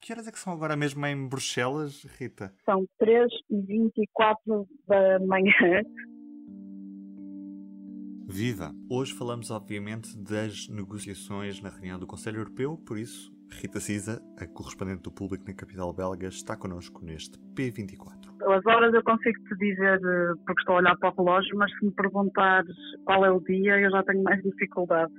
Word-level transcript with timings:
Que 0.00 0.14
horas 0.14 0.26
é 0.26 0.32
que 0.32 0.38
são 0.38 0.54
agora 0.54 0.74
mesmo 0.76 1.04
em 1.04 1.28
Bruxelas, 1.28 2.04
Rita? 2.18 2.54
São 2.64 2.88
3h24 2.98 4.66
da 4.88 5.18
manhã. 5.20 5.82
Viva! 8.26 8.72
Hoje 8.88 9.12
falamos, 9.12 9.50
obviamente, 9.50 10.16
das 10.16 10.68
negociações 10.68 11.60
na 11.60 11.68
reunião 11.68 11.98
do 11.98 12.06
Conselho 12.06 12.38
Europeu, 12.38 12.78
por 12.86 12.96
isso, 12.96 13.30
Rita 13.50 13.78
Cisa, 13.78 14.22
a 14.38 14.46
correspondente 14.46 15.02
do 15.02 15.12
público 15.12 15.44
na 15.46 15.52
capital 15.52 15.92
belga, 15.92 16.28
está 16.28 16.56
connosco 16.56 17.04
neste 17.04 17.38
P24. 17.54 18.30
As 18.56 18.64
horas 18.64 18.94
eu 18.94 19.02
consigo 19.04 19.38
te 19.48 19.56
dizer 19.56 20.00
eh, 20.02 20.32
porque 20.46 20.60
estou 20.62 20.76
a 20.76 20.78
olhar 20.78 20.96
para 20.96 21.10
o 21.10 21.16
relógio, 21.24 21.58
mas 21.58 21.70
se 21.78 21.84
me 21.84 21.92
perguntares 21.92 22.74
qual 23.04 23.26
é 23.26 23.30
o 23.30 23.40
dia, 23.40 23.78
eu 23.78 23.90
já 23.90 24.02
tenho 24.04 24.22
mais 24.22 24.42
dificuldade. 24.42 25.12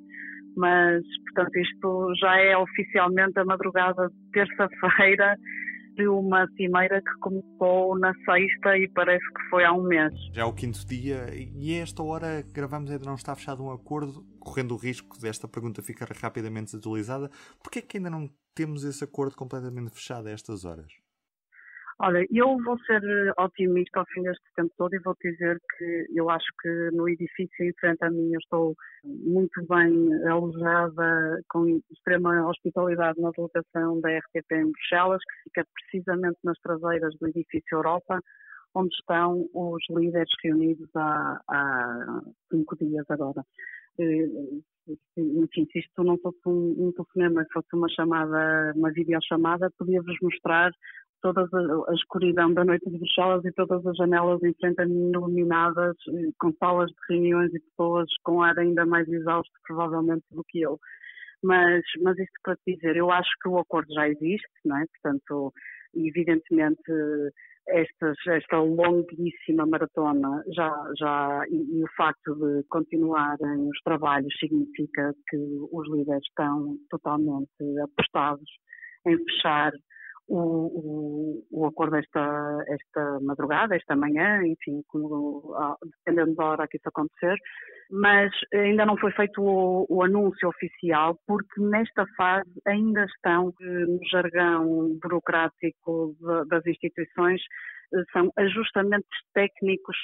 Mas, 0.57 1.01
portanto, 1.25 1.55
isto 1.55 2.13
já 2.19 2.37
é 2.37 2.57
oficialmente 2.57 3.39
a 3.39 3.45
madrugada 3.45 4.09
de 4.09 4.31
terça-feira 4.31 5.35
de 5.95 6.07
uma 6.07 6.47
cimeira 6.55 7.01
que 7.01 7.19
começou 7.19 7.97
na 7.99 8.13
sexta 8.25 8.77
e 8.77 8.87
parece 8.89 9.25
que 9.25 9.49
foi 9.49 9.63
há 9.63 9.73
um 9.73 9.83
mês. 9.83 10.13
Já 10.33 10.43
é 10.43 10.45
o 10.45 10.53
quinto 10.53 10.85
dia 10.85 11.27
e 11.33 11.77
a 11.77 11.83
esta 11.83 12.01
hora 12.01 12.43
gravamos 12.53 12.89
ainda 12.91 13.05
não 13.05 13.15
está 13.15 13.35
fechado 13.35 13.63
um 13.63 13.71
acordo, 13.71 14.23
correndo 14.39 14.73
o 14.73 14.77
risco 14.77 15.19
desta 15.19 15.47
pergunta 15.47 15.81
ficar 15.81 16.09
rapidamente 16.09 16.75
atualizada. 16.75 17.29
Porquê 17.61 17.79
é 17.79 17.81
que 17.81 17.97
ainda 17.97 18.09
não 18.09 18.29
temos 18.55 18.83
esse 18.83 19.03
acordo 19.03 19.35
completamente 19.35 19.91
fechado 19.91 20.27
a 20.27 20.31
estas 20.31 20.65
horas? 20.65 20.91
Olha, 22.03 22.25
eu 22.31 22.57
vou 22.63 22.79
ser 22.79 22.99
otimista 23.37 23.99
ao 23.99 24.05
fim 24.07 24.23
deste 24.23 24.43
tempo 24.55 24.73
todo 24.75 24.95
e 24.95 24.99
vou 25.01 25.15
dizer 25.21 25.61
que 25.77 26.07
eu 26.15 26.31
acho 26.31 26.47
que 26.59 26.89
no 26.93 27.07
edifício 27.07 27.63
em 27.63 27.71
frente 27.79 28.03
a 28.03 28.09
mim 28.09 28.33
eu 28.33 28.39
estou 28.39 28.75
muito 29.03 29.63
bem 29.67 30.11
alojada, 30.27 31.43
com 31.47 31.79
extrema 31.91 32.49
hospitalidade 32.49 33.21
na 33.21 33.29
delegação 33.29 34.01
da 34.01 34.17
RTP 34.17 34.51
em 34.51 34.71
Bruxelas, 34.71 35.21
que 35.23 35.43
fica 35.43 35.67
precisamente 35.75 36.39
nas 36.43 36.57
traseiras 36.61 37.15
do 37.19 37.27
edifício 37.27 37.77
Europa, 37.77 38.19
onde 38.73 38.95
estão 38.95 39.47
os 39.53 39.83
líderes 39.91 40.31
reunidos 40.43 40.89
há, 40.95 41.39
há 41.47 42.21
cinco 42.49 42.77
dias 42.77 43.05
agora. 43.11 43.45
Eh, 43.99 44.27
enfim, 45.17 45.67
se 45.71 45.79
isto 45.79 46.03
não 46.03 46.17
fosse 46.17 46.39
um, 46.47 46.87
um 46.87 46.91
telefonema, 46.93 47.45
fosse 47.53 47.67
uma 47.73 47.87
chamada, 47.89 48.73
uma 48.75 48.91
videochamada, 48.91 49.71
podia-vos 49.77 50.17
mostrar 50.21 50.71
toda 51.21 51.41
a, 51.41 51.93
escuridão 51.93 52.53
da 52.53 52.65
noite 52.65 52.89
de 52.89 52.97
Bruxelas 52.97 53.43
e 53.45 53.51
todas 53.53 53.85
as 53.85 53.95
janelas 53.97 54.41
em 54.43 54.53
frente 54.53 54.81
a 54.81 54.85
mim 54.85 55.11
iluminadas, 55.11 55.95
eh, 56.09 56.31
com 56.39 56.53
salas 56.53 56.89
de 56.89 56.97
reuniões 57.09 57.53
e 57.53 57.59
pessoas 57.59 58.09
com 58.23 58.41
ar 58.41 58.57
ainda 58.57 58.85
mais 58.85 59.07
exausto, 59.07 59.53
provavelmente, 59.65 60.23
do 60.31 60.43
que 60.47 60.61
eu. 60.61 60.79
Mas, 61.43 61.83
mas 62.01 62.17
isto 62.19 62.33
para 62.43 62.55
te 62.57 62.75
dizer, 62.75 62.95
eu 62.95 63.11
acho 63.11 63.29
que 63.41 63.49
o 63.49 63.57
acordo 63.57 63.93
já 63.93 64.07
existe, 64.07 64.47
não 64.65 64.77
é? 64.77 64.85
Portanto, 65.01 65.53
evidentemente, 65.95 66.81
estas, 67.67 68.17
esta 68.27 68.57
longuíssima 68.57 69.65
maratona 69.65 70.43
já, 70.53 70.71
já 70.97 71.43
e, 71.49 71.79
e, 71.79 71.83
o 71.83 71.87
facto 71.95 72.35
de 72.35 72.63
continuarem 72.69 73.69
os 73.69 73.81
trabalhos 73.83 74.33
significa 74.39 75.13
que 75.29 75.37
os 75.71 75.89
líderes 75.89 76.23
estão 76.27 76.77
totalmente 76.89 77.49
apostados 77.83 78.49
em 79.07 79.17
fechar 79.17 79.71
o, 80.31 81.43
o, 81.51 81.61
o 81.63 81.65
acordo 81.65 81.97
esta, 81.97 82.63
esta 82.67 83.19
madrugada, 83.19 83.75
esta 83.75 83.97
manhã, 83.97 84.41
enfim, 84.45 84.81
como, 84.87 85.53
dependendo 86.05 86.35
da 86.35 86.45
hora 86.45 86.67
que 86.69 86.77
isso 86.77 86.87
acontecer, 86.87 87.35
mas 87.89 88.31
ainda 88.53 88.85
não 88.85 88.95
foi 88.97 89.11
feito 89.11 89.41
o, 89.41 89.85
o 89.89 90.03
anúncio 90.03 90.47
oficial, 90.47 91.19
porque 91.27 91.59
nesta 91.59 92.05
fase 92.15 92.49
ainda 92.65 93.03
estão 93.03 93.53
eh, 93.61 93.65
no 93.65 93.99
jargão 94.09 94.97
burocrático 95.01 96.15
das 96.47 96.65
instituições, 96.65 97.41
eh, 97.93 98.03
são 98.13 98.31
ajustamentos 98.37 99.17
técnicos 99.33 99.97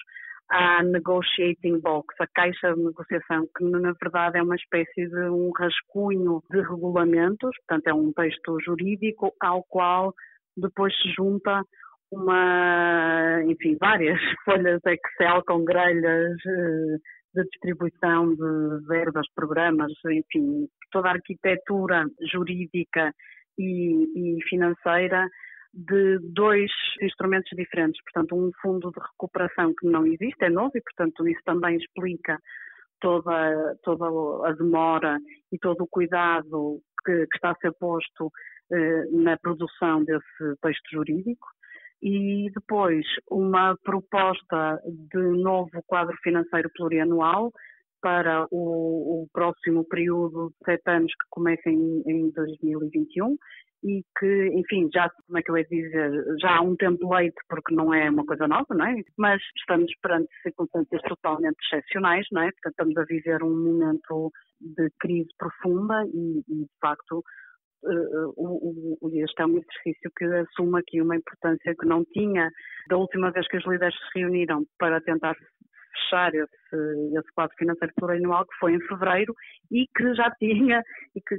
à 0.50 0.84
negotiating 0.84 1.80
box, 1.80 2.16
a 2.19 2.28
caixa 2.28 2.74
de 2.74 2.81
negociação, 2.81 3.47
que 3.56 3.63
na 3.66 3.94
verdade 4.02 4.38
é 4.38 4.44
uma 4.44 4.56
espécie 4.56 5.08
de 5.08 5.30
um 5.30 5.52
rascunho 5.52 6.41
de 6.50 6.62
regulamentos, 6.62 7.56
portanto 7.58 7.88
é 7.88 7.94
um 7.94 8.13
texto 8.13 8.57
jurídico 8.62 9.34
ao 9.41 9.63
qual 9.63 10.13
depois 10.56 10.94
se 11.02 11.09
junta 11.12 11.63
uma, 12.12 13.41
enfim, 13.46 13.78
várias 13.80 14.19
folhas 14.46 14.81
Excel 14.86 15.44
com 15.46 15.66
grelhas 15.66 16.38
eh, 16.46 16.97
de 17.36 17.44
distribuição 17.44 18.34
de 18.34 18.88
verbas, 18.88 19.28
programas, 19.36 19.91
enfim, 20.06 20.68
toda 20.91 21.09
a 21.09 21.13
arquitetura 21.13 22.06
jurídica 22.31 23.13
e, 23.57 24.38
e 24.38 24.44
financeira 24.47 25.28
de 25.77 26.19
dois 26.33 26.71
instrumentos 27.01 27.51
diferentes. 27.55 28.01
Portanto, 28.03 28.35
um 28.35 28.51
fundo 28.61 28.91
de 28.91 28.99
recuperação 28.99 29.73
que 29.79 29.88
não 29.88 30.05
existe, 30.07 30.43
é 30.43 30.49
novo, 30.49 30.71
e, 30.75 30.81
portanto, 30.81 31.27
isso 31.27 31.41
também 31.45 31.77
explica 31.77 32.39
toda, 32.99 33.77
toda 33.83 34.05
a 34.47 34.51
demora 34.53 35.19
e 35.51 35.59
todo 35.59 35.83
o 35.83 35.88
cuidado 35.88 36.79
que, 37.05 37.27
que 37.27 37.35
está 37.35 37.51
a 37.51 37.55
ser 37.55 37.73
posto 37.73 38.31
eh, 38.71 39.05
na 39.11 39.38
produção 39.38 40.03
desse 40.03 40.59
texto 40.61 40.89
jurídico. 40.91 41.47
E 42.01 42.49
depois, 42.53 43.05
uma 43.29 43.75
proposta 43.83 44.79
de 44.83 45.19
novo 45.41 45.69
quadro 45.85 46.15
financeiro 46.23 46.69
plurianual 46.75 47.51
para 48.02 48.46
o, 48.52 49.24
o 49.24 49.28
próximo 49.34 49.85
período 49.85 50.50
de 50.50 50.66
sete 50.66 50.90
anos 50.90 51.12
que 51.12 51.28
começa 51.30 51.69
em, 51.69 52.02
em 52.06 52.31
2021 52.31 53.38
e 53.84 54.03
que, 54.18 54.47
enfim, 54.53 54.90
já, 54.94 55.09
como 55.28 55.38
é 55.38 55.41
que 55.41 55.52
eu 55.52 55.58
ia 55.58 55.63
dizer, 55.66 56.12
já 56.41 56.57
há 56.57 56.62
um 56.62 56.75
template, 56.75 57.36
porque 57.47 57.75
não 57.75 57.94
é 57.94 58.09
uma 58.09 58.25
coisa 58.25 58.47
nova, 58.47 58.74
não 58.74 58.86
é? 58.86 58.96
Mas 59.18 59.41
estamos 59.56 59.91
perante 60.02 60.30
circunstâncias 60.41 61.02
totalmente 61.03 61.57
excepcionais, 61.66 62.25
não 62.31 62.41
é? 62.41 62.52
Portanto, 62.52 62.72
estamos 62.72 62.97
a 62.97 63.06
viver 63.06 63.44
um 63.44 63.56
momento 63.56 64.31
de 64.59 64.90
crise 65.00 65.30
profunda 65.38 66.03
e, 66.12 66.40
e 66.47 66.62
de 66.63 66.78
facto, 66.81 67.24
o, 68.36 69.09
este 69.13 69.41
é 69.41 69.46
um 69.46 69.57
exercício 69.57 70.12
que 70.18 70.25
assume 70.25 70.80
aqui 70.80 71.02
uma 71.02 71.16
importância 71.16 71.75
que 71.80 71.86
não 71.86 72.03
tinha 72.06 72.50
da 72.90 72.97
última 72.97 73.31
vez 73.31 73.47
que 73.47 73.57
os 73.57 73.66
líderes 73.66 73.96
se 73.96 74.19
reuniram 74.19 74.66
para 74.80 75.00
tentar 75.02 75.36
fechar 76.02 76.34
esse, 76.34 77.18
esse 77.18 77.34
quadro 77.34 77.56
financeiro 77.58 77.94
plurianual 77.96 78.46
que 78.46 78.58
foi 78.59 78.74
em 78.74 78.81
fevereiro 78.81 79.34
e 79.72 79.88
que 79.96 80.13
já 80.13 80.30
tinha, 80.40 80.84
e 81.16 81.22
que, 81.22 81.35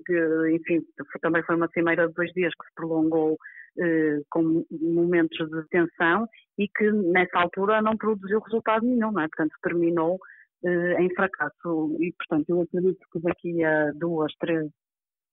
enfim, 0.54 0.80
também 1.20 1.42
foi 1.42 1.56
uma 1.56 1.68
cimeira 1.68 2.08
de 2.08 2.14
dois 2.14 2.32
dias 2.32 2.52
que 2.54 2.66
se 2.66 2.74
prolongou 2.74 3.36
eh, 3.78 4.20
com 4.30 4.64
momentos 4.70 5.38
de 5.50 5.68
tensão 5.68 6.26
e 6.58 6.68
que 6.68 6.90
nessa 6.90 7.38
altura 7.38 7.80
não 7.80 7.96
produziu 7.96 8.40
resultado 8.40 8.84
nenhum, 8.84 9.12
não 9.12 9.22
é? 9.22 9.28
Portanto, 9.28 9.54
terminou 9.62 10.18
eh, 10.64 11.00
em 11.00 11.14
fracasso. 11.14 11.96
E, 12.00 12.12
portanto, 12.18 12.48
eu 12.48 12.62
acredito 12.62 13.06
que 13.12 13.20
daqui 13.20 13.62
a 13.64 13.92
duas, 13.92 14.32
três 14.40 14.68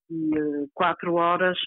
e 0.10 0.38
eh, 0.38 0.66
quatro 0.74 1.16
horas 1.16 1.58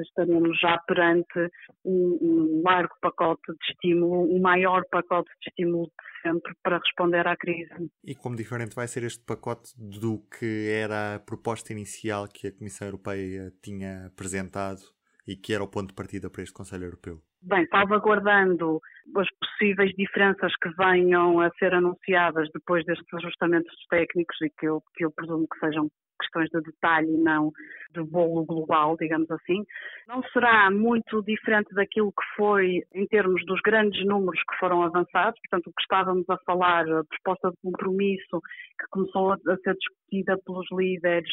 estaremos 0.00 0.58
já 0.60 0.78
perante 0.86 1.50
um, 1.84 2.18
um, 2.20 2.62
largo 2.64 2.94
pacote 3.00 3.42
de 3.52 3.72
estímulo, 3.72 4.34
um 4.34 4.40
maior 4.40 4.84
pacote 4.90 5.30
de 5.40 5.48
estímulo 5.48 5.86
de 5.86 6.22
sempre 6.22 6.54
para 6.62 6.78
responder 6.78 7.26
à 7.26 7.36
crise. 7.36 7.90
E 8.04 8.14
como 8.14 8.36
diferente 8.36 8.74
vai 8.74 8.86
ser 8.86 9.02
este 9.04 9.24
pacote 9.24 9.72
do 9.76 10.20
que 10.38 10.68
era 10.70 11.16
a 11.16 11.18
proposta 11.18 11.72
inicial 11.72 12.28
que 12.28 12.48
a 12.48 12.52
Comissão 12.52 12.86
Europeia 12.88 13.52
tinha 13.62 14.06
apresentado 14.06 14.82
e 15.26 15.36
que 15.36 15.52
era 15.52 15.62
o 15.62 15.68
ponto 15.68 15.88
de 15.88 15.94
partida 15.94 16.30
para 16.30 16.42
este 16.42 16.54
Conselho 16.54 16.84
Europeu? 16.84 17.22
Bem, 17.44 17.66
salvaguardando 17.66 18.80
as 19.16 19.28
possíveis 19.40 19.90
diferenças 19.96 20.52
que 20.62 20.68
venham 20.76 21.40
a 21.40 21.50
ser 21.58 21.74
anunciadas 21.74 22.48
depois 22.54 22.84
destes 22.84 23.12
ajustamentos 23.14 23.74
técnicos 23.90 24.40
e 24.42 24.50
que 24.50 24.66
eu, 24.66 24.80
que 24.94 25.04
eu 25.04 25.10
presumo 25.10 25.48
que 25.48 25.58
sejam 25.58 25.90
questões 26.20 26.48
de 26.50 26.60
detalhe 26.60 27.12
e 27.12 27.18
não 27.18 27.50
de 27.92 28.02
bolo 28.04 28.44
global, 28.44 28.96
digamos 28.96 29.28
assim. 29.30 29.64
Não 30.06 30.22
será 30.32 30.70
muito 30.70 31.20
diferente 31.22 31.74
daquilo 31.74 32.12
que 32.12 32.36
foi 32.36 32.82
em 32.94 33.06
termos 33.08 33.44
dos 33.44 33.60
grandes 33.60 34.06
números 34.06 34.40
que 34.48 34.58
foram 34.58 34.84
avançados, 34.84 35.40
portanto, 35.40 35.66
o 35.66 35.72
que 35.72 35.82
estávamos 35.82 36.28
a 36.30 36.38
falar, 36.46 36.88
a 36.88 37.02
proposta 37.04 37.50
de 37.50 37.56
compromisso 37.62 38.40
que 38.78 38.86
começou 38.90 39.32
a 39.32 39.56
ser 39.64 39.74
discutida 39.74 40.38
pelos 40.46 40.66
líderes 40.70 41.32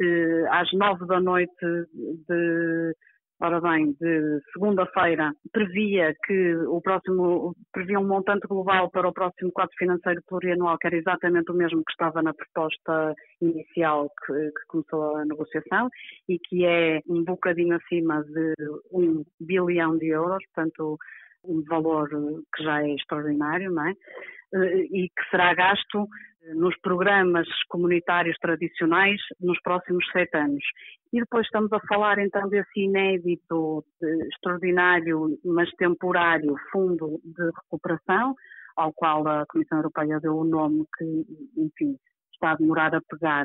eh, 0.00 0.44
às 0.50 0.72
nove 0.72 1.04
da 1.06 1.20
noite 1.20 1.66
de 2.28 2.94
Ora 3.40 3.60
bem, 3.60 3.92
de 4.00 4.40
segunda-feira 4.52 5.32
previa 5.52 6.12
que 6.26 6.56
o 6.56 6.80
próximo, 6.80 7.54
previa 7.72 8.00
um 8.00 8.06
montante 8.06 8.48
global 8.48 8.90
para 8.90 9.08
o 9.08 9.12
próximo 9.12 9.52
quadro 9.52 9.72
financeiro 9.78 10.20
plurianual, 10.26 10.76
que 10.76 10.88
era 10.88 10.96
exatamente 10.96 11.52
o 11.52 11.54
mesmo 11.54 11.84
que 11.84 11.92
estava 11.92 12.20
na 12.20 12.34
proposta 12.34 13.14
inicial 13.40 14.10
que, 14.26 14.32
que 14.32 14.66
começou 14.66 15.18
a 15.18 15.24
negociação 15.24 15.88
e 16.28 16.36
que 16.36 16.66
é 16.66 17.00
um 17.08 17.22
bocadinho 17.22 17.76
acima 17.76 18.24
de 18.24 18.54
um 18.90 19.24
bilhão 19.40 19.96
de 19.96 20.08
euros, 20.08 20.44
portanto, 20.52 20.98
um 21.44 21.62
valor 21.62 22.08
que 22.56 22.64
já 22.64 22.82
é 22.82 22.92
extraordinário, 22.92 23.70
não 23.70 23.86
é? 23.86 23.94
Eh, 24.54 24.86
e 24.90 25.08
que 25.10 25.30
será 25.30 25.54
gasto 25.54 26.08
nos 26.54 26.76
programas 26.80 27.46
comunitários 27.68 28.36
tradicionais 28.38 29.20
nos 29.40 29.60
próximos 29.60 30.04
sete 30.12 30.36
anos. 30.36 30.64
E 31.12 31.20
depois 31.20 31.46
estamos 31.46 31.72
a 31.72 31.80
falar 31.80 32.18
então 32.18 32.48
desse 32.48 32.80
inédito, 32.80 33.84
de, 34.00 34.28
extraordinário, 34.28 35.38
mas 35.44 35.70
temporário 35.72 36.54
fundo 36.70 37.20
de 37.24 37.50
recuperação, 37.62 38.34
ao 38.76 38.92
qual 38.92 39.26
a 39.26 39.46
Comissão 39.46 39.78
Europeia 39.78 40.20
deu 40.20 40.36
o 40.36 40.44
nome 40.44 40.84
que, 40.96 41.24
enfim, 41.56 41.96
está 42.32 42.52
a 42.52 42.56
demorar 42.56 42.94
a 42.94 43.00
pegar 43.00 43.44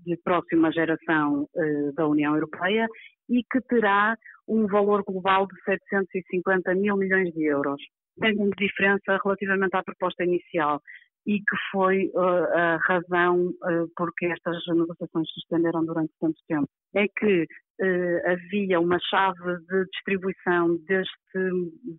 de 0.00 0.16
próxima 0.24 0.72
geração 0.72 1.48
eh, 1.54 1.92
da 1.94 2.08
União 2.08 2.34
Europeia 2.34 2.88
e 3.28 3.42
que 3.44 3.60
terá 3.68 4.16
um 4.48 4.66
valor 4.66 5.04
global 5.04 5.46
de 5.46 5.54
750 5.62 6.74
mil 6.74 6.96
milhões 6.96 7.32
de 7.32 7.44
euros. 7.44 7.80
Tem 8.20 8.36
uma 8.36 8.50
diferença 8.50 9.18
relativamente 9.22 9.76
à 9.76 9.82
proposta 9.82 10.24
inicial 10.24 10.82
e 11.26 11.38
que 11.38 11.56
foi 11.70 12.10
uh, 12.14 12.44
a 12.54 12.76
razão 12.78 13.48
uh, 13.48 13.88
porque 13.96 14.26
estas 14.26 14.56
negociações 14.66 15.28
se 15.32 15.40
estenderam 15.40 15.84
durante 15.84 16.12
tanto 16.20 16.40
tempo. 16.48 16.68
É 16.94 17.06
que 17.08 17.42
uh, 17.44 18.30
havia 18.30 18.80
uma 18.80 18.98
chave 18.98 19.58
de 19.68 19.84
distribuição 19.92 20.76
deste 20.86 21.50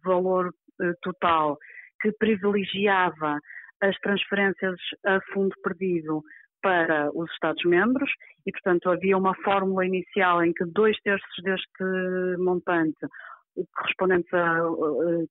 valor 0.04 0.54
total 1.02 1.58
que 2.02 2.12
privilegiava 2.14 3.40
as 3.82 3.96
transferências 4.00 4.76
a 5.06 5.20
fundo 5.32 5.54
perdido 5.64 6.22
para 6.64 7.10
os 7.14 7.30
Estados-membros 7.32 8.10
e, 8.48 8.52
portanto, 8.52 8.90
havia 8.90 9.18
uma 9.18 9.36
fórmula 9.44 9.86
inicial 9.86 10.44
em 10.44 10.54
que 10.54 10.66
dois 10.66 10.98
terços 11.02 11.44
deste 11.44 12.38
montante 12.40 13.06
correspondentes 13.76 14.34
a 14.34 14.60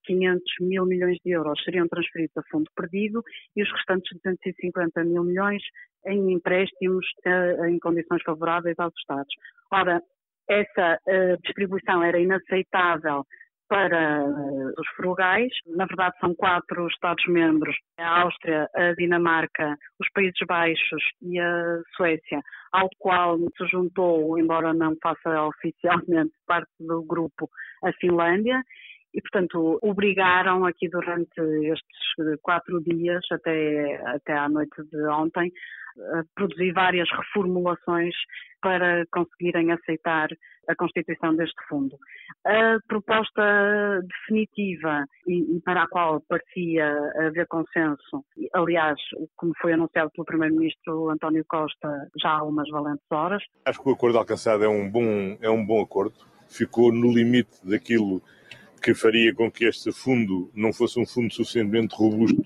500 0.05 0.43
mil 0.61 0.87
milhões 0.87 1.19
de 1.25 1.33
euros 1.33 1.63
seriam 1.65 1.89
transferidos 1.89 2.37
a 2.37 2.43
fundo 2.51 2.71
perdido 2.77 3.23
e 3.57 3.63
os 3.63 3.73
restantes 3.73 4.11
250 4.23 5.05
mil 5.05 5.25
milhões 5.25 5.63
em 6.07 6.33
empréstimos 6.33 7.07
eh, 7.25 7.69
em 7.69 7.79
condições 7.79 8.23
favoráveis 8.23 8.79
aos 8.79 8.93
Estados. 8.99 9.35
Ora, 9.73 10.01
essa 10.49 10.99
eh, 11.09 11.37
distribuição 11.43 12.03
era 12.03 12.19
inaceitável 12.19 13.25
para 13.73 14.21
eh, 14.21 14.73
os 14.79 14.89
frugais. 14.97 15.51
Na 15.67 15.87
verdade, 15.87 16.15
são 16.21 16.35
quatro 16.35 16.87
Estados-membros: 16.89 17.75
a 17.99 18.21
Áustria, 18.21 18.69
a 18.75 18.93
Dinamarca, 18.93 19.77
os 19.99 20.09
Países 20.13 20.47
Baixos 20.47 21.03
e 21.23 21.39
a 21.39 21.81
Suécia, 21.97 22.41
ao 22.73 22.89
qual 22.99 23.39
se 23.39 23.67
juntou, 23.71 24.39
embora 24.39 24.75
não 24.75 24.95
faça 25.03 25.43
oficialmente 25.49 26.33
parte 26.47 26.71
do 26.81 27.03
grupo, 27.03 27.49
a 27.83 27.93
Finlândia. 27.95 28.63
E, 29.15 29.21
portanto, 29.21 29.79
obrigaram 29.83 30.65
aqui 30.65 30.89
durante 30.89 31.39
estes 31.71 32.41
quatro 32.41 32.83
dias, 32.83 33.23
até, 33.31 34.01
até 34.07 34.33
à 34.33 34.49
noite 34.49 34.83
de 34.91 35.07
ontem, 35.09 35.53
a 36.15 36.23
produzir 36.35 36.73
várias 36.73 37.09
reformulações 37.11 38.15
para 38.63 39.05
conseguirem 39.13 39.71
aceitar 39.71 40.29
a 40.69 40.75
constituição 40.75 41.35
deste 41.37 41.61
fundo. 41.69 41.99
A 42.47 42.79
proposta 42.89 44.01
definitiva 44.03 45.05
e, 45.27 45.61
para 45.65 45.83
a 45.83 45.89
qual 45.89 46.23
parecia 46.29 46.89
haver 47.27 47.47
consenso, 47.49 48.25
aliás, 48.55 48.99
como 49.37 49.53
foi 49.61 49.73
anunciado 49.73 50.11
pelo 50.13 50.25
Primeiro-Ministro 50.25 51.11
António 51.11 51.45
Costa 51.47 52.09
já 52.21 52.31
há 52.31 52.43
umas 52.45 52.69
valentes 52.71 53.05
horas. 53.11 53.43
Acho 53.67 53.83
que 53.83 53.91
o 53.91 53.93
acordo 53.93 54.19
alcançado 54.19 54.65
é 54.65 54.69
um 54.69 54.91
bom, 54.91 55.37
é 55.41 55.51
um 55.51 55.67
bom 55.67 55.83
acordo. 55.83 56.15
Ficou 56.53 56.93
no 56.93 57.13
limite 57.13 57.59
daquilo 57.65 58.23
que 58.83 58.95
faria 58.95 59.35
com 59.35 59.51
que 59.51 59.65
este 59.65 59.93
fundo 59.93 60.51
não 60.55 60.73
fosse 60.73 60.99
um 60.99 61.07
fundo 61.07 61.33
suficientemente 61.33 61.95
robusto 61.95 62.43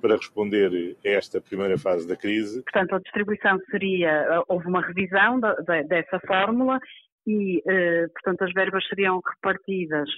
para 0.00 0.16
responder 0.16 0.96
a 1.04 1.08
esta 1.08 1.40
primeira 1.40 1.78
fase 1.78 2.06
da 2.06 2.16
crise. 2.16 2.62
Portanto, 2.62 2.96
a 2.96 2.98
distribuição 2.98 3.58
seria, 3.70 4.42
houve 4.48 4.66
uma 4.66 4.80
revisão 4.80 5.38
de, 5.38 5.54
de, 5.64 5.84
dessa 5.84 6.18
fórmula 6.26 6.80
e, 7.26 7.62
eh, 7.66 8.08
portanto, 8.08 8.42
as 8.42 8.52
verbas 8.52 8.84
seriam 8.88 9.20
repartidas 9.24 10.08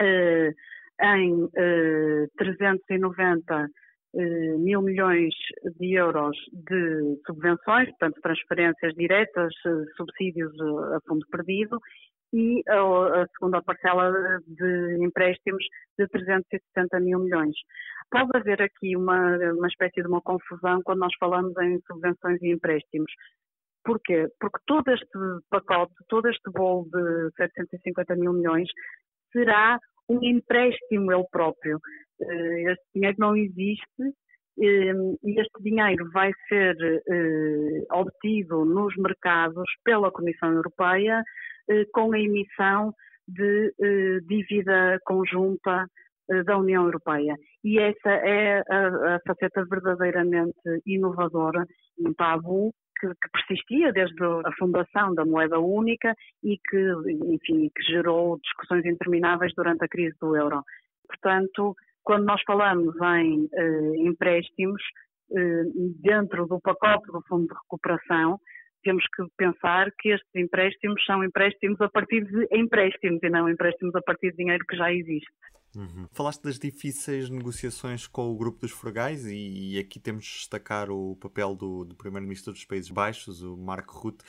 eh, 0.00 0.52
em 1.00 1.48
eh, 1.56 2.26
390 2.36 3.68
eh, 4.14 4.56
mil 4.58 4.82
milhões 4.82 5.34
de 5.78 5.94
euros 5.94 6.36
de 6.52 7.20
subvenções, 7.26 7.88
portanto, 7.90 8.20
transferências 8.22 8.94
diretas, 8.94 9.52
eh, 9.66 9.84
subsídios 9.96 10.52
eh, 10.58 10.96
a 10.96 11.00
fundo 11.06 11.26
perdido, 11.30 11.78
e 12.32 12.62
a, 12.68 13.22
a 13.22 13.26
segunda 13.28 13.62
parcela 13.62 14.12
de 14.46 15.04
empréstimos 15.04 15.64
de 15.98 16.06
360 16.08 17.00
mil 17.00 17.20
milhões. 17.20 17.54
Pode 18.10 18.30
haver 18.34 18.62
aqui 18.62 18.96
uma, 18.96 19.36
uma 19.52 19.68
espécie 19.68 20.02
de 20.02 20.08
uma 20.08 20.20
confusão 20.22 20.80
quando 20.82 21.00
nós 21.00 21.14
falamos 21.18 21.56
em 21.58 21.80
subvenções 21.86 22.40
e 22.42 22.52
empréstimos. 22.52 23.10
Porquê? 23.84 24.28
Porque 24.38 24.58
todo 24.66 24.88
este 24.90 25.18
pacote, 25.50 25.94
todo 26.08 26.28
este 26.28 26.50
bolo 26.50 26.86
de 26.92 27.30
750 27.36 28.16
mil 28.16 28.32
milhões 28.32 28.68
será 29.32 29.78
um 30.08 30.22
empréstimo 30.22 31.12
ele 31.12 31.24
próprio. 31.30 31.78
Eh, 32.20 32.72
este 32.72 32.84
dinheiro 32.94 33.16
não 33.18 33.36
existe 33.36 34.14
e 34.60 35.40
este 35.40 35.62
dinheiro 35.62 36.10
vai 36.12 36.32
ser 36.48 36.76
eh, 36.80 37.82
obtido 37.92 38.64
nos 38.64 38.94
mercados 38.96 39.64
pela 39.84 40.10
Comissão 40.10 40.52
Europeia 40.52 41.22
com 41.92 42.12
a 42.14 42.18
emissão 42.18 42.94
de 43.28 43.74
dívida 44.26 44.98
conjunta 45.04 45.86
da 46.46 46.56
União 46.56 46.84
Europeia. 46.84 47.36
E 47.62 47.78
essa 47.78 48.10
é 48.10 48.60
a, 48.60 49.16
a 49.16 49.20
faceta 49.26 49.64
verdadeiramente 49.66 50.56
inovadora, 50.86 51.66
um 51.98 52.12
tabu 52.14 52.72
que, 53.00 53.08
que, 53.08 53.30
persistia 53.32 53.92
desde 53.92 54.22
a 54.24 54.52
fundação 54.58 55.14
da 55.14 55.24
moeda 55.24 55.58
única 55.58 56.14
e 56.42 56.58
que, 56.58 56.92
enfim, 57.32 57.70
que 57.74 57.82
gerou 57.82 58.38
discussões 58.40 58.84
intermináveis 58.84 59.52
durante 59.54 59.84
a 59.84 59.88
crise 59.88 60.16
do 60.20 60.36
euro. 60.36 60.62
Portanto, 61.06 61.74
quando 62.08 62.24
nós 62.24 62.40
falamos 62.46 62.96
em 63.20 63.46
eh, 63.52 63.96
empréstimos, 63.98 64.82
eh, 65.30 65.64
dentro 66.00 66.46
do 66.46 66.58
pacote 66.58 67.06
do 67.12 67.20
Fundo 67.28 67.48
de 67.48 67.52
Recuperação, 67.52 68.40
temos 68.82 69.04
que 69.14 69.24
pensar 69.36 69.90
que 69.98 70.08
estes 70.08 70.34
empréstimos 70.34 71.04
são 71.04 71.22
empréstimos 71.22 71.78
a 71.82 71.88
partir 71.90 72.24
de 72.24 72.48
empréstimos 72.50 73.22
e 73.22 73.28
não 73.28 73.46
empréstimos 73.46 73.94
a 73.94 74.00
partir 74.00 74.30
de 74.30 74.38
dinheiro 74.38 74.64
que 74.66 74.74
já 74.74 74.90
existe. 74.90 75.30
Uhum. 75.76 76.06
Falaste 76.10 76.44
das 76.44 76.58
difíceis 76.58 77.28
negociações 77.28 78.06
com 78.06 78.32
o 78.32 78.36
grupo 78.38 78.58
dos 78.60 78.70
frugais 78.70 79.26
e, 79.26 79.74
e 79.74 79.78
aqui 79.78 80.00
temos 80.00 80.24
de 80.24 80.32
destacar 80.32 80.90
o 80.90 81.14
papel 81.16 81.54
do, 81.54 81.84
do 81.84 81.94
primeiro-ministro 81.94 82.54
dos 82.54 82.64
Países 82.64 82.90
Baixos, 82.90 83.42
o 83.42 83.54
Marco 83.54 83.94
Rutte. 83.98 84.24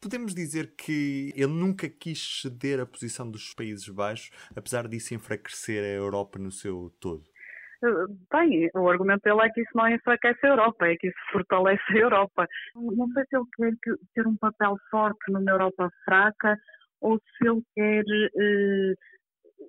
Podemos 0.00 0.34
dizer 0.34 0.74
que 0.76 1.32
ele 1.36 1.52
nunca 1.52 1.88
quis 1.88 2.40
ceder 2.42 2.80
a 2.80 2.86
posição 2.86 3.30
dos 3.30 3.54
Países 3.54 3.88
Baixos, 3.88 4.30
apesar 4.54 4.88
disso 4.88 5.14
enfraquecer 5.14 5.82
a 5.82 5.88
Europa 5.88 6.38
no 6.38 6.50
seu 6.50 6.92
todo. 7.00 7.22
Bem, 8.32 8.70
o 8.74 8.88
argumento 8.88 9.22
dele 9.22 9.40
é 9.42 9.50
que 9.50 9.60
isso 9.60 9.72
não 9.74 9.88
enfraquece 9.88 10.38
a 10.46 10.50
Europa, 10.50 10.86
é 10.86 10.96
que 10.96 11.08
isso 11.08 11.18
fortalece 11.32 11.82
a 11.90 11.96
Europa. 11.98 12.46
Não 12.76 13.08
sei 13.12 13.24
se 13.24 13.36
ele 13.36 13.44
quer 13.56 13.96
ter 14.14 14.26
um 14.26 14.36
papel 14.36 14.76
forte 14.88 15.18
numa 15.28 15.50
Europa 15.50 15.90
fraca 16.04 16.56
ou 17.00 17.18
se 17.18 17.48
ele 17.48 17.62
quer 17.74 18.04
eh, 18.38 18.94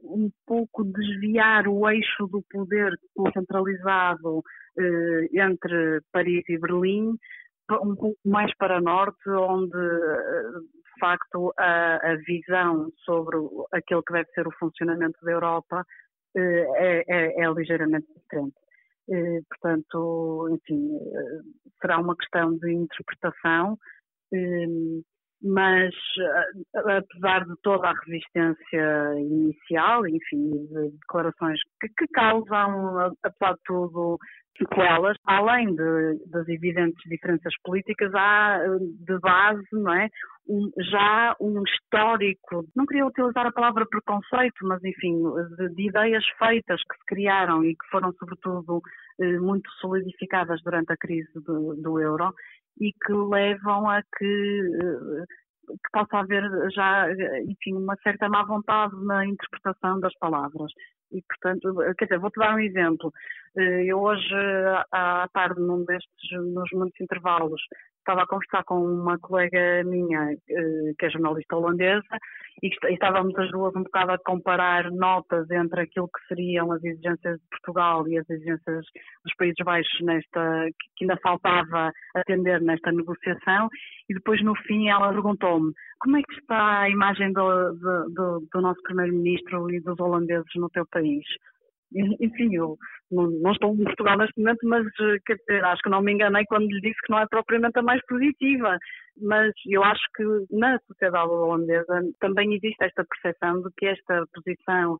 um 0.03 0.29
pouco 0.45 0.83
desviar 0.83 1.67
o 1.67 1.89
eixo 1.89 2.27
do 2.27 2.43
poder 2.51 2.93
centralizado 3.33 4.43
eh, 4.77 5.27
entre 5.33 6.01
Paris 6.11 6.43
e 6.49 6.59
Berlim 6.59 7.17
um 7.71 7.95
pouco 7.95 8.17
mais 8.25 8.53
para 8.57 8.81
norte, 8.81 9.29
onde 9.29 9.77
eh, 9.77 10.59
de 10.59 10.99
facto 10.99 11.53
a, 11.57 11.95
a 12.11 12.15
visão 12.17 12.91
sobre 13.05 13.37
aquilo 13.71 14.03
que 14.03 14.13
deve 14.13 14.29
ser 14.31 14.47
o 14.47 14.57
funcionamento 14.59 15.17
da 15.23 15.31
Europa 15.31 15.85
eh, 16.35 16.67
é, 16.75 17.03
é, 17.07 17.43
é 17.43 17.53
ligeiramente 17.53 18.07
diferente. 18.13 18.55
Eh, 19.09 19.41
portanto, 19.49 20.49
enfim, 20.51 20.99
será 21.81 21.99
uma 21.99 22.15
questão 22.15 22.57
de 22.57 22.71
interpretação 22.71 23.77
mas 25.43 25.93
apesar 26.73 27.45
de 27.45 27.53
toda 27.61 27.89
a 27.89 27.93
resistência 28.05 29.13
inicial, 29.17 30.07
enfim, 30.07 30.51
de 30.51 30.91
declarações 31.01 31.59
que, 31.81 31.89
que 31.89 32.07
causam, 32.13 33.13
apesar 33.21 33.53
de 33.53 33.59
tudo, 33.65 34.17
sequelas, 34.57 35.17
além 35.25 35.75
de, 35.75 36.29
das 36.29 36.47
evidentes 36.47 37.01
diferenças 37.09 37.53
políticas, 37.63 38.13
há 38.15 38.59
de 38.79 39.19
base, 39.19 39.67
não 39.73 39.93
é? 39.93 40.07
Um, 40.47 40.69
já 40.91 41.35
um 41.39 41.63
histórico, 41.63 42.65
não 42.75 42.85
queria 42.85 43.05
utilizar 43.05 43.45
a 43.47 43.51
palavra 43.51 43.85
preconceito, 43.85 44.55
mas 44.63 44.83
enfim, 44.83 45.21
de, 45.57 45.69
de 45.73 45.87
ideias 45.87 46.25
feitas 46.37 46.81
que 46.81 46.97
se 46.97 47.05
criaram 47.07 47.63
e 47.63 47.73
que 47.73 47.87
foram 47.89 48.11
sobretudo 48.13 48.81
eh, 49.21 49.39
muito 49.39 49.69
solidificadas 49.79 50.61
durante 50.61 50.91
a 50.91 50.97
crise 50.97 51.31
do, 51.45 51.75
do 51.75 51.97
euro 51.97 52.33
e 52.79 52.91
que 52.91 53.13
levam 53.13 53.89
a 53.89 54.01
que 54.01 54.61
eh, 54.81 55.25
que 55.69 55.89
possa 55.91 56.19
haver 56.19 56.43
já, 56.71 57.07
enfim, 57.43 57.73
uma 57.75 57.95
certa 58.03 58.27
má 58.27 58.43
vontade 58.43 58.93
na 59.05 59.25
interpretação 59.25 59.99
das 59.99 60.13
palavras. 60.19 60.71
E, 61.11 61.21
portanto, 61.21 61.75
quer 61.97 62.05
dizer, 62.05 62.19
vou-te 62.19 62.39
dar 62.39 62.55
um 62.55 62.59
exemplo. 62.59 63.11
Eh, 63.57 63.85
eu 63.85 63.99
hoje, 63.99 64.35
à 64.91 65.27
tarde, 65.31 65.61
num 65.61 65.85
destes, 65.85 66.31
nos 66.53 66.69
muitos 66.73 66.99
intervalos, 66.99 67.61
estava 68.03 68.23
a 68.23 68.27
conversar 68.27 68.63
com 68.65 68.75
uma 68.75 69.17
colega 69.17 69.83
minha, 69.85 70.31
eh, 70.31 70.93
que 70.97 71.05
é 71.05 71.09
jornalista 71.09 71.55
holandesa, 71.55 72.17
e 72.61 72.69
estávamos 72.91 73.35
as 73.37 73.49
duas 73.49 73.75
um 73.75 73.83
bocado 73.83 74.11
a 74.11 74.17
comparar 74.19 74.91
notas 74.91 75.49
entre 75.49 75.81
aquilo 75.81 76.07
que 76.07 76.27
seriam 76.27 76.71
as 76.71 76.83
exigências 76.83 77.39
de 77.39 77.47
Portugal 77.49 78.07
e 78.07 78.17
as 78.17 78.29
exigências 78.29 78.85
dos 79.23 79.35
Países 79.37 79.65
Baixos 79.65 80.01
nesta, 80.01 80.67
que 80.97 81.05
ainda 81.05 81.17
faltava 81.23 81.91
atender 82.15 82.61
nesta 82.61 82.91
negociação, 82.91 83.69
e 84.09 84.13
depois 84.13 84.43
no 84.43 84.55
fim 84.55 84.89
ela 84.89 85.11
perguntou-me 85.11 85.73
como 85.99 86.17
é 86.17 86.21
que 86.21 86.33
está 86.33 86.81
a 86.81 86.89
imagem 86.89 87.31
do, 87.31 87.73
do, 87.73 88.47
do 88.51 88.61
nosso 88.61 88.81
Primeiro-Ministro 88.83 89.71
e 89.71 89.79
dos 89.79 89.99
holandeses 89.99 90.51
no 90.55 90.69
teu 90.69 90.85
país? 90.91 91.23
enfim, 91.95 92.55
eu 92.55 92.77
não, 93.13 93.29
não, 93.29 93.51
estou 93.51 93.73
em 93.73 93.83
Portugal 93.83 94.17
neste 94.17 94.39
momento, 94.39 94.59
mas 94.67 94.85
eh, 95.49 95.59
acho 95.61 95.81
que 95.81 95.89
não 95.89 96.01
me 96.01 96.13
enganei 96.13 96.45
quando 96.45 96.67
lhe 96.67 96.81
disse 96.81 96.99
que 97.05 97.11
não 97.11 97.19
é 97.19 97.27
propriamente 97.27 97.79
a 97.79 97.83
mais 97.83 98.01
positiva. 98.05 98.77
Mas 99.21 99.53
eu 99.67 99.83
acho 99.83 100.01
que 100.15 100.23
na 100.51 100.79
sociedade 100.87 101.29
holandesa 101.29 102.01
também 102.19 102.53
existe 102.55 102.83
esta 102.83 103.05
percepção 103.05 103.61
de 103.61 103.69
que 103.77 103.85
esta 103.85 104.25
posição 104.33 104.97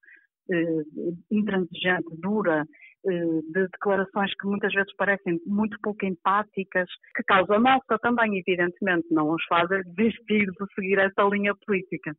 eh, 0.51 0.83
intransigente, 1.31 2.07
dura, 2.21 2.65
de 3.05 3.67
declarações 3.67 4.33
que 4.35 4.47
muitas 4.47 4.73
vezes 4.73 4.93
parecem 4.95 5.39
muito 5.45 5.77
pouco 5.81 6.05
empáticas, 6.05 6.87
que 7.15 7.23
causa 7.23 7.59
nossa 7.59 7.99
também, 8.01 8.37
evidentemente, 8.37 9.07
não 9.11 9.31
os 9.31 9.43
fazem 9.45 9.81
desistir 9.95 10.45
de 10.45 10.73
seguir 10.75 10.97
essa 10.99 11.23
linha 11.23 11.53
política. 11.65 12.15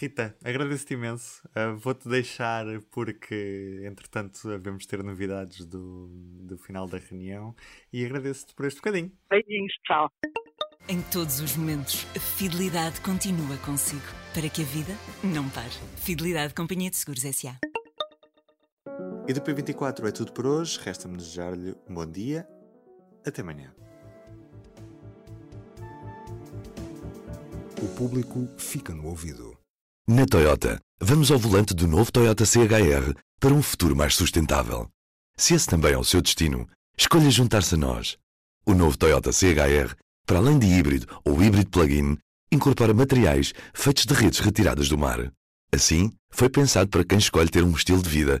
Rita, 0.00 0.34
agradeço-te 0.44 0.94
imenso. 0.94 1.42
Uh, 1.48 1.76
Vou-te 1.76 2.08
deixar 2.08 2.64
porque, 2.92 3.82
entretanto, 3.84 4.36
devemos 4.44 4.86
ter 4.86 5.02
novidades 5.02 5.64
do, 5.66 6.08
do 6.46 6.58
final 6.58 6.86
da 6.86 6.98
reunião 6.98 7.54
e 7.92 8.04
agradeço-te 8.04 8.54
por 8.54 8.66
este 8.66 8.78
bocadinho. 8.78 9.12
Beijinhos, 9.30 9.72
tchau. 9.86 10.10
Em 10.88 11.02
todos 11.12 11.40
os 11.40 11.54
momentos, 11.56 12.06
a 12.16 12.20
fidelidade 12.20 13.00
continua 13.02 13.58
consigo, 13.58 14.00
para 14.32 14.48
que 14.48 14.62
a 14.62 14.64
vida 14.64 14.94
não 15.22 15.48
pare. 15.50 15.74
Fidelidade 15.98 16.54
Companhia 16.54 16.88
de 16.88 16.96
Seguros 16.96 17.24
S.A. 17.26 17.67
E 19.28 19.32
do 19.34 19.42
P24 19.42 20.08
é 20.08 20.10
tudo 20.10 20.32
por 20.32 20.46
hoje. 20.46 20.80
Resta-me 20.82 21.18
desejar-lhe 21.18 21.76
um 21.86 21.94
bom 21.96 22.06
dia. 22.06 22.48
Até 23.26 23.42
amanhã. 23.42 23.74
O 27.82 27.88
público 27.88 28.48
fica 28.56 28.94
no 28.94 29.06
ouvido. 29.06 29.54
Na 30.08 30.24
Toyota, 30.24 30.80
vamos 30.98 31.30
ao 31.30 31.38
volante 31.38 31.74
do 31.74 31.86
novo 31.86 32.10
Toyota 32.10 32.46
CHR 32.46 33.12
para 33.38 33.52
um 33.52 33.60
futuro 33.60 33.94
mais 33.94 34.14
sustentável. 34.14 34.88
Se 35.36 35.52
esse 35.52 35.66
também 35.66 35.92
é 35.92 35.98
o 35.98 36.04
seu 36.04 36.22
destino, 36.22 36.66
escolha 36.96 37.30
juntar-se 37.30 37.74
a 37.74 37.78
nós. 37.78 38.16
O 38.64 38.72
novo 38.72 38.96
Toyota 38.96 39.30
CHR, 39.30 39.94
para 40.24 40.38
além 40.38 40.58
de 40.58 40.66
híbrido 40.66 41.06
ou 41.22 41.42
híbrido 41.42 41.68
plug-in, 41.68 42.16
incorpora 42.50 42.94
materiais 42.94 43.52
feitos 43.74 44.06
de 44.06 44.14
redes 44.14 44.38
retiradas 44.38 44.88
do 44.88 44.96
mar. 44.96 45.30
Assim, 45.70 46.10
foi 46.30 46.48
pensado 46.48 46.88
para 46.88 47.04
quem 47.04 47.18
escolhe 47.18 47.50
ter 47.50 47.62
um 47.62 47.72
estilo 47.72 48.02
de 48.02 48.08
vida 48.08 48.40